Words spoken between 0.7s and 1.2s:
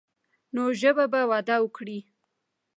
ژبه